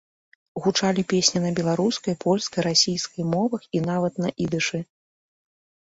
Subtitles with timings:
[0.63, 4.79] Гучалі песні на беларускай, польскай, расійскай мовах і нават на ідышы.